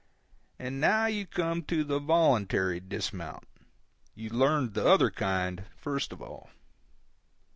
And 0.57 0.81
now 0.81 1.05
you 1.05 1.27
come 1.27 1.61
to 1.65 1.83
the 1.83 1.99
voluntary 1.99 2.79
dismount; 2.79 3.47
you 4.15 4.29
learned 4.31 4.73
the 4.73 4.87
other 4.87 5.11
kind 5.11 5.65
first 5.75 6.11
of 6.11 6.23
all. 6.23 6.49